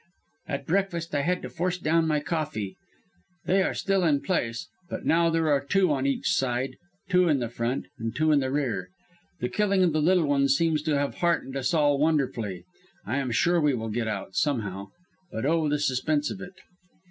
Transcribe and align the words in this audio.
At 0.47 0.65
breakfast 0.65 1.13
I 1.13 1.21
had 1.21 1.43
to 1.43 1.49
force 1.51 1.77
down 1.77 2.07
my 2.07 2.19
coffee. 2.21 2.75
They 3.45 3.61
are 3.61 3.75
still 3.75 4.03
in 4.03 4.21
place, 4.21 4.67
but 4.89 5.05
now 5.05 5.29
there 5.29 5.51
are 5.51 5.63
two 5.63 5.91
on 5.91 6.07
each 6.07 6.31
side, 6.33 6.77
two 7.07 7.27
in 7.29 7.37
the 7.37 7.49
front, 7.49 7.85
two 8.15 8.31
in 8.31 8.39
the 8.39 8.49
rear. 8.49 8.89
The 9.41 9.49
killing 9.49 9.83
of 9.83 9.93
the 9.93 10.01
Little 10.01 10.25
One 10.25 10.47
seems 10.47 10.81
to 10.89 10.97
have 10.97 11.13
heartened 11.17 11.55
us 11.55 11.71
all 11.71 11.99
wonderfully. 11.99 12.63
I 13.05 13.17
am 13.17 13.29
sure 13.29 13.61
we 13.61 13.75
will 13.75 13.89
get 13.89 14.07
out 14.07 14.33
somehow. 14.33 14.87
But 15.31 15.45
oh! 15.45 15.69
the 15.69 15.77
suspense 15.77 16.31
of 16.31 16.41
it. 16.41 16.53